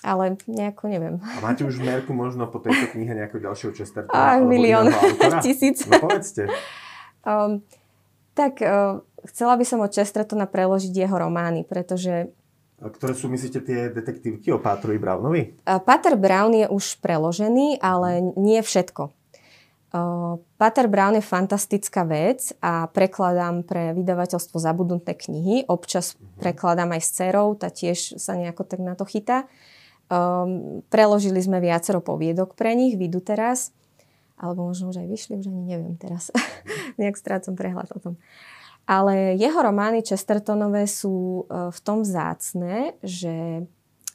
ale 0.00 0.40
nejako 0.48 0.88
neviem. 0.88 1.14
A 1.20 1.40
máte 1.44 1.64
už 1.64 1.80
merku 1.80 2.16
možno 2.16 2.48
po 2.48 2.60
tejto 2.60 2.96
knihe 2.96 3.12
nejakého 3.12 3.40
ďalšieho 3.44 3.72
Chestertona? 3.76 4.16
Ach, 4.16 4.40
milión, 4.40 4.88
tisíc. 5.44 5.84
No 5.84 6.00
povedzte. 6.00 6.48
Um, 7.20 7.60
tak 8.32 8.64
uh, 8.64 9.04
chcela 9.28 9.60
by 9.60 9.64
som 9.68 9.84
od 9.84 9.92
Chestertona 9.92 10.48
preložiť 10.48 10.92
jeho 10.92 11.16
romány, 11.16 11.68
pretože... 11.68 12.32
Ktoré 12.80 13.12
sú, 13.12 13.28
myslíte, 13.28 13.60
tie 13.60 13.92
detektívky 13.92 14.48
o 14.56 14.62
Pátrovi 14.62 14.96
Brownovi? 14.96 15.42
Uh, 15.68 15.76
Pater 15.84 16.16
Brown 16.16 16.56
je 16.56 16.64
už 16.64 16.96
preložený, 17.04 17.84
ale 17.84 18.24
nie 18.40 18.64
všetko. 18.64 19.12
Uh, 19.90 20.38
Pater 20.54 20.86
Brown 20.86 21.18
je 21.18 21.24
fantastická 21.24 22.06
vec 22.06 22.54
a 22.62 22.88
prekladám 22.88 23.66
pre 23.66 23.90
vydavateľstvo 23.92 24.56
Zabudnuté 24.56 25.18
knihy. 25.18 25.66
Občas 25.68 26.14
uh-huh. 26.14 26.40
prekladám 26.40 26.94
aj 26.94 27.02
s 27.02 27.10
cerou, 27.10 27.52
tá 27.58 27.68
tiež 27.68 28.16
sa 28.16 28.38
nejako 28.38 28.64
tak 28.64 28.80
na 28.80 28.96
to 28.96 29.04
chytá. 29.04 29.50
Um, 30.10 30.82
preložili 30.90 31.38
sme 31.38 31.62
viacero 31.62 32.02
poviedok 32.02 32.58
pre 32.58 32.74
nich, 32.74 32.98
vidú 32.98 33.22
teraz, 33.22 33.70
alebo 34.34 34.66
možno 34.66 34.90
už 34.90 35.06
aj 35.06 35.08
vyšli, 35.08 35.38
už 35.38 35.46
ani 35.46 35.62
neviem 35.70 35.94
teraz. 35.94 36.34
Nejak 36.98 37.14
strácam 37.14 37.54
prehľad 37.54 37.94
o 37.94 37.98
tom. 38.02 38.14
Ale 38.90 39.38
jeho 39.38 39.62
romány 39.62 40.02
Chestertonové 40.02 40.90
sú 40.90 41.46
uh, 41.46 41.70
v 41.70 41.78
tom 41.86 42.02
vzácne, 42.02 42.98
že 43.06 43.62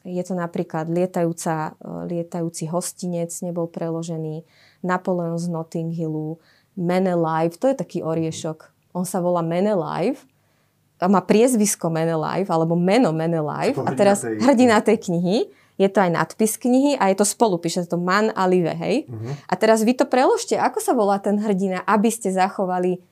je 0.03 0.23
to 0.27 0.35
napríklad 0.35 0.91
lietajúca, 0.91 1.79
uh, 1.79 2.03
lietajúci 2.03 2.67
hostinec, 2.67 3.31
nebol 3.39 3.71
preložený, 3.71 4.43
Napoleon 4.83 5.39
z 5.39 5.47
Notting 5.47 5.95
Hillu, 5.95 6.43
Menelive, 6.75 7.55
to 7.55 7.71
je 7.71 7.75
taký 7.79 8.03
oriešok. 8.03 8.67
On 8.91 9.07
sa 9.07 9.23
volá 9.23 9.39
Menelive, 9.39 10.19
má 10.99 11.23
priezvisko 11.23 11.87
Menelive, 11.87 12.51
alebo 12.51 12.75
meno 12.75 13.15
Menelive, 13.15 13.79
a 13.79 13.95
teraz 13.95 14.27
hrdina 14.27 14.83
tej 14.83 14.99
knihy 15.07 15.47
je 15.75 15.89
to 15.91 15.99
aj 15.99 16.11
nadpis 16.11 16.55
knihy 16.55 16.95
a 16.95 17.11
je 17.11 17.19
to 17.19 17.27
spolu, 17.27 17.59
píše 17.59 17.83
to 17.87 17.99
Man 17.99 18.31
a 18.31 18.47
Live, 18.47 18.71
hej? 18.79 19.07
Uh-huh. 19.07 19.35
A 19.47 19.53
teraz 19.59 19.83
vy 19.83 19.91
to 19.91 20.07
preložte, 20.07 20.55
ako 20.55 20.79
sa 20.79 20.95
volá 20.95 21.19
ten 21.19 21.35
hrdina, 21.35 21.83
aby 21.83 22.07
ste 22.07 22.31
zachovali 22.31 23.03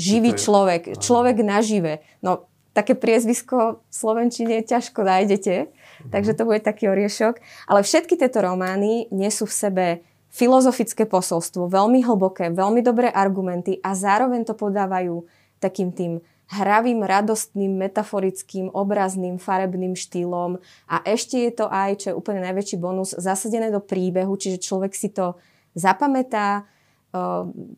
živý 0.00 0.32
je, 0.32 0.40
človek, 0.48 0.82
uh-huh. 0.92 1.00
človek 1.00 1.36
nažive. 1.44 2.00
No, 2.24 2.48
také 2.72 2.96
priezvisko 2.96 3.84
v 3.84 3.92
Slovenčine 3.92 4.64
ťažko 4.64 5.04
nájdete, 5.04 5.54
uh-huh. 5.68 6.10
takže 6.12 6.32
to 6.32 6.48
bude 6.48 6.64
taký 6.64 6.88
oriešok. 6.88 7.40
Ale 7.68 7.84
všetky 7.84 8.16
tieto 8.16 8.40
romány 8.40 9.12
nesú 9.12 9.44
v 9.44 9.56
sebe 9.56 9.86
filozofické 10.32 11.08
posolstvo, 11.08 11.68
veľmi 11.68 12.04
hlboké, 12.04 12.52
veľmi 12.52 12.84
dobré 12.84 13.08
argumenty 13.08 13.80
a 13.80 13.96
zároveň 13.96 14.44
to 14.44 14.52
podávajú 14.52 15.24
takým 15.60 15.92
tým 15.96 16.20
hravým, 16.46 17.02
radostným, 17.02 17.74
metaforickým, 17.74 18.70
obrazným, 18.70 19.42
farebným 19.42 19.98
štýlom 19.98 20.62
a 20.86 20.96
ešte 21.02 21.42
je 21.42 21.52
to 21.52 21.66
aj, 21.66 21.90
čo 21.98 22.06
je 22.12 22.18
úplne 22.18 22.38
najväčší 22.46 22.76
bonus, 22.78 23.18
zasadené 23.18 23.74
do 23.74 23.82
príbehu, 23.82 24.38
čiže 24.38 24.62
človek 24.62 24.94
si 24.94 25.10
to 25.10 25.34
zapamätá, 25.74 26.64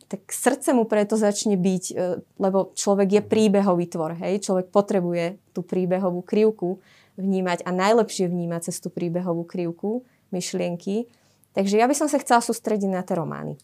tak 0.09 0.23
srdce 0.29 0.73
mu 0.73 0.85
preto 0.85 1.15
začne 1.15 1.57
byť, 1.57 1.85
lebo 2.41 2.73
človek 2.75 3.09
je 3.09 3.23
príbehový 3.23 3.87
tvor, 3.87 4.19
hej? 4.19 4.43
človek 4.43 4.73
potrebuje 4.73 5.39
tú 5.55 5.63
príbehovú 5.63 6.21
krivku 6.25 6.81
vnímať 7.19 7.67
a 7.67 7.71
najlepšie 7.75 8.31
vnímať 8.31 8.71
cez 8.71 8.79
tú 8.79 8.89
príbehovú 8.91 9.43
krivku 9.43 10.07
myšlienky. 10.31 11.11
Takže 11.55 11.81
ja 11.81 11.87
by 11.91 11.95
som 11.97 12.07
sa 12.07 12.23
chcela 12.23 12.39
sústrediť 12.39 12.91
na 12.91 13.03
tie 13.03 13.19
romány. 13.19 13.59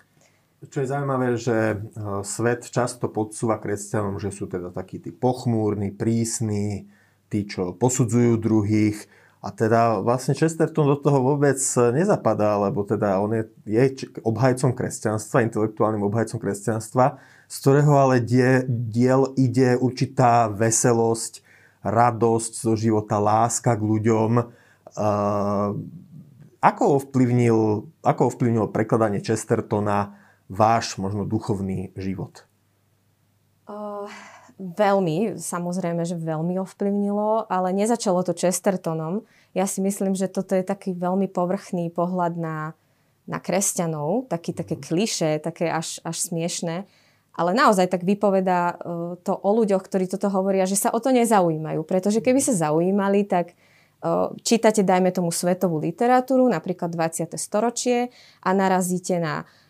Čo 0.71 0.79
je 0.85 0.91
zaujímavé, 0.91 1.35
že 1.35 1.83
svet 2.23 2.69
často 2.71 3.11
podsúva 3.11 3.59
kresťanom, 3.59 4.23
že 4.23 4.31
sú 4.31 4.47
teda 4.47 4.71
takí 4.71 5.03
tí 5.03 5.11
pochmúrni, 5.11 5.91
prísni, 5.91 6.87
tí, 7.29 7.45
čo 7.45 7.75
posudzujú 7.75 8.39
druhých, 8.39 9.05
a 9.45 9.53
teda 9.53 10.01
vlastne 10.01 10.33
Chesterton 10.33 10.89
do 10.89 10.97
toho 10.97 11.21
vôbec 11.21 11.61
nezapadá, 11.93 12.57
lebo 12.57 12.81
teda 12.81 13.21
on 13.21 13.37
je, 13.37 13.45
je 13.69 14.09
obhajcom 14.25 14.73
kresťanstva, 14.73 15.45
intelektuálnym 15.45 16.01
obhajcom 16.01 16.41
kresťanstva, 16.41 17.21
z 17.45 17.57
ktorého 17.61 17.93
ale 17.93 18.25
die, 18.25 18.65
diel 18.65 19.37
ide 19.37 19.77
určitá 19.77 20.49
veselosť, 20.49 21.45
radosť 21.85 22.53
zo 22.57 22.73
života, 22.73 23.21
láska 23.21 23.77
k 23.77 23.85
ľuďom. 23.85 24.31
Uh, 24.97 25.77
ako, 26.65 27.05
ovplyvnil, 27.05 27.85
ako 28.01 28.33
ovplyvnilo 28.33 28.73
prekladanie 28.73 29.21
Chestertona 29.21 30.24
váš 30.49 30.97
možno 31.01 31.25
duchovný 31.25 31.93
život? 31.97 32.45
Uh 33.65 34.09
Veľmi, 34.55 35.35
samozrejme, 35.35 36.07
že 36.07 36.15
veľmi 36.15 36.63
ovplyvnilo, 36.63 37.51
ale 37.51 37.75
nezačalo 37.75 38.23
to 38.23 38.39
Chestertonom. 38.39 39.27
Ja 39.51 39.67
si 39.67 39.83
myslím, 39.83 40.15
že 40.15 40.31
toto 40.31 40.55
je 40.55 40.63
taký 40.63 40.95
veľmi 40.95 41.27
povrchný 41.27 41.91
pohľad 41.91 42.39
na, 42.39 42.79
na 43.27 43.43
kresťanov, 43.43 44.31
taký, 44.31 44.55
také 44.55 44.79
kliše, 44.79 45.43
také 45.43 45.75
až, 45.75 45.99
až 46.07 46.31
smiešné. 46.31 46.87
Ale 47.35 47.51
naozaj 47.51 47.91
tak 47.91 48.07
vypoveda 48.07 48.79
uh, 48.79 49.19
to 49.27 49.35
o 49.35 49.51
ľuďoch, 49.59 49.83
ktorí 49.83 50.07
toto 50.07 50.31
hovoria, 50.31 50.71
že 50.71 50.79
sa 50.79 50.95
o 50.95 51.03
to 51.03 51.11
nezaujímajú. 51.11 51.83
Pretože 51.83 52.23
keby 52.23 52.39
sa 52.39 52.55
zaujímali, 52.55 53.27
tak 53.27 53.59
uh, 54.07 54.31
čítate, 54.47 54.87
dajme 54.87 55.11
tomu, 55.11 55.35
svetovú 55.35 55.83
literatúru, 55.83 56.47
napríklad 56.47 56.95
20. 56.95 57.35
storočie 57.35 58.15
a 58.39 58.55
narazíte 58.55 59.19
na 59.19 59.43
uh, 59.43 59.64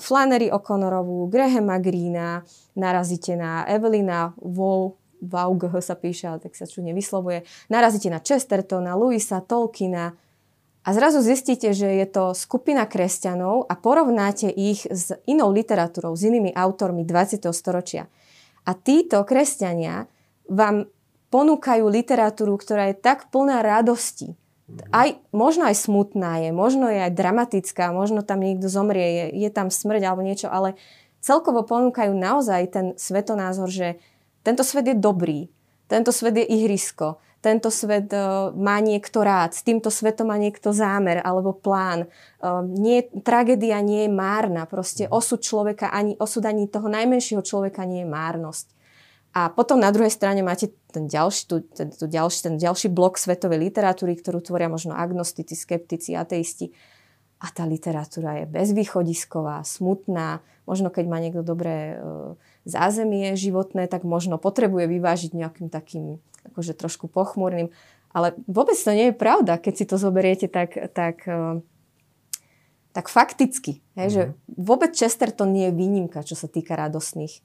Flannery 0.00 0.48
O'Connorovú, 0.48 1.28
Grahama 1.28 1.76
Greena, 1.76 2.40
narazíte 2.72 3.36
na 3.36 3.68
Evelina 3.68 4.32
Wall, 4.40 4.96
Vaugh 5.20 5.82
sa 5.82 5.98
píše, 5.98 6.30
ale 6.30 6.38
tak 6.38 6.54
sa 6.54 6.64
čudne 6.64 6.94
vyslovuje, 6.94 7.42
narazíte 7.68 8.08
na 8.08 8.22
Chestertona, 8.22 8.94
Louisa, 8.94 9.42
Tolkiena 9.42 10.14
a 10.86 10.88
zrazu 10.94 11.20
zistíte, 11.20 11.74
že 11.76 12.00
je 12.00 12.06
to 12.08 12.32
skupina 12.32 12.88
kresťanov 12.88 13.68
a 13.68 13.74
porovnáte 13.76 14.48
ich 14.48 14.88
s 14.88 15.12
inou 15.28 15.52
literatúrou, 15.52 16.16
s 16.16 16.24
inými 16.24 16.54
autormi 16.54 17.04
20. 17.04 17.44
storočia. 17.52 18.08
A 18.64 18.72
títo 18.72 19.20
kresťania 19.26 20.08
vám 20.48 20.88
ponúkajú 21.28 21.84
literatúru, 21.92 22.56
ktorá 22.56 22.88
je 22.88 22.96
tak 22.96 23.28
plná 23.28 23.60
radosti, 23.60 24.32
aj, 24.92 25.16
možno 25.32 25.64
aj 25.64 25.76
smutná 25.80 26.44
je, 26.44 26.50
možno 26.52 26.92
je 26.92 27.00
aj 27.08 27.12
dramatická, 27.16 27.88
možno 27.90 28.20
tam 28.20 28.44
niekto 28.44 28.68
zomrie, 28.68 29.32
je, 29.32 29.48
je 29.48 29.50
tam 29.52 29.72
smrť 29.72 30.02
alebo 30.04 30.20
niečo, 30.20 30.52
ale 30.52 30.76
celkovo 31.24 31.64
ponúkajú 31.64 32.12
naozaj 32.12 32.62
ten 32.68 32.86
svetonázor, 32.94 33.68
že 33.72 33.88
tento 34.44 34.60
svet 34.60 34.92
je 34.92 34.96
dobrý, 34.96 35.48
tento 35.88 36.12
svet 36.12 36.36
je 36.36 36.44
ihrisko, 36.44 37.16
tento 37.38 37.70
svet 37.70 38.10
uh, 38.12 38.50
má 38.52 38.82
niekto 38.82 39.22
rád, 39.22 39.54
s 39.54 39.62
týmto 39.62 39.94
svetom 39.94 40.28
má 40.28 40.36
niekto 40.36 40.74
zámer 40.74 41.22
alebo 41.22 41.54
plán. 41.54 42.10
Uh, 42.42 42.66
nie, 42.66 43.06
tragédia 43.22 43.78
nie 43.78 44.04
je 44.04 44.10
márna, 44.10 44.66
proste 44.66 45.06
osud 45.06 45.38
človeka, 45.38 45.88
ani, 45.94 46.18
osud 46.18 46.42
ani 46.42 46.66
toho 46.66 46.90
najmenšieho 46.90 47.40
človeka 47.40 47.86
nie 47.86 48.02
je 48.02 48.10
márnosť. 48.10 48.66
A 49.36 49.52
potom 49.52 49.76
na 49.76 49.92
druhej 49.92 50.10
strane 50.10 50.40
máte 50.40 50.72
ten 50.88 51.04
ďalší, 51.04 51.42
tu, 51.44 51.56
ten, 51.60 51.92
tu 51.92 52.08
ďalší, 52.08 52.38
ten 52.48 52.56
ďalší 52.56 52.88
blok 52.88 53.20
svetovej 53.20 53.60
literatúry, 53.70 54.16
ktorú 54.16 54.40
tvoria 54.40 54.72
možno 54.72 54.96
agnostici, 54.96 55.52
skeptici, 55.52 56.16
ateisti. 56.16 56.72
A 57.38 57.52
tá 57.54 57.62
literatúra 57.68 58.42
je 58.42 58.50
bezvýchodisková, 58.50 59.62
smutná. 59.62 60.42
Možno 60.66 60.90
keď 60.90 61.04
má 61.06 61.22
niekto 61.22 61.46
dobré 61.46 61.94
e, 61.94 61.96
zázemie 62.66 63.38
životné, 63.38 63.86
tak 63.86 64.02
možno 64.02 64.42
potrebuje 64.42 64.90
vyvážiť 64.90 65.38
nejakým 65.38 65.70
takým 65.70 66.18
akože 66.50 66.74
trošku 66.74 67.06
pochmúrnym. 67.06 67.70
Ale 68.10 68.34
vôbec 68.50 68.74
to 68.74 68.90
nie 68.90 69.12
je 69.12 69.20
pravda, 69.20 69.60
keď 69.60 69.74
si 69.76 69.84
to 69.86 70.00
zoberiete 70.00 70.50
tak, 70.50 70.74
tak, 70.96 71.22
e, 71.30 71.62
tak 72.90 73.06
fakticky. 73.06 73.86
Hej, 73.94 74.08
mm-hmm. 74.08 74.16
že 74.16 74.22
mhm. 74.24 74.34
vôbec 74.58 74.90
Chesterton 74.96 75.54
nie 75.54 75.70
je 75.70 75.78
výnimka, 75.78 76.26
čo 76.26 76.34
sa 76.34 76.50
týka 76.50 76.74
radostných 76.74 77.38
e, 77.38 77.40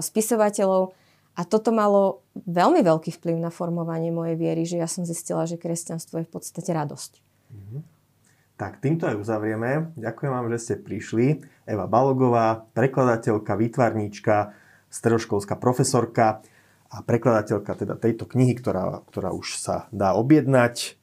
spisovateľov 0.00 1.03
a 1.34 1.42
toto 1.42 1.74
malo 1.74 2.22
veľmi 2.34 2.80
veľký 2.86 3.10
vplyv 3.18 3.36
na 3.42 3.50
formovanie 3.50 4.14
mojej 4.14 4.38
viery, 4.38 4.62
že 4.62 4.78
ja 4.78 4.86
som 4.86 5.02
zistila, 5.02 5.50
že 5.50 5.58
kresťanstvo 5.58 6.22
je 6.22 6.26
v 6.26 6.32
podstate 6.32 6.70
radosť. 6.70 7.12
Mm-hmm. 7.50 7.80
Tak 8.54 8.78
týmto 8.78 9.10
aj 9.10 9.18
uzavrieme. 9.18 9.90
Ďakujem 9.98 10.30
vám, 10.30 10.46
že 10.54 10.58
ste 10.62 10.74
prišli. 10.78 11.42
Eva 11.66 11.90
Balogová, 11.90 12.62
prekladateľka, 12.70 13.58
výtvarníčka, 13.58 14.54
stredoškolská 14.94 15.58
profesorka 15.58 16.38
a 16.86 17.02
prekladateľka 17.02 17.74
teda 17.74 17.98
tejto 17.98 18.30
knihy, 18.30 18.54
ktorá, 18.54 19.02
ktorá 19.10 19.34
už 19.34 19.58
sa 19.58 19.90
dá 19.90 20.14
objednať. 20.14 20.94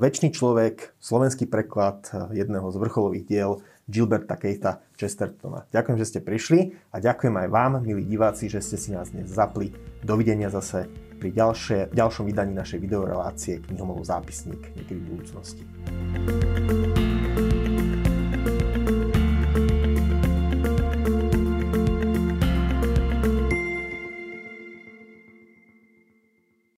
Večný 0.00 0.32
človek, 0.32 0.96
slovenský 0.96 1.44
preklad 1.44 2.08
jedného 2.32 2.72
z 2.72 2.76
vrcholových 2.80 3.24
diel 3.28 3.60
Gilberta 3.84 4.40
Keita 4.40 4.80
Chestertona. 4.96 5.68
Ďakujem, 5.68 5.96
že 6.00 6.08
ste 6.08 6.20
prišli 6.24 6.60
a 6.92 7.00
ďakujem 7.00 7.34
aj 7.36 7.48
vám, 7.52 7.72
milí 7.84 8.04
diváci, 8.04 8.48
že 8.48 8.64
ste 8.64 8.76
si 8.80 8.90
nás 8.92 9.12
dnes 9.12 9.28
zapli. 9.28 9.72
Dovidenia 10.00 10.48
zase 10.48 10.88
pri 11.20 11.32
ďalšie, 11.32 11.92
ďalšom 11.92 12.28
vydaní 12.28 12.52
našej 12.52 12.80
videorelácie 12.84 13.64
knihomolov 13.64 14.04
zápisník 14.04 14.72
niekedy 14.76 15.00
v 15.00 15.08
budúcnosti. 15.16 15.62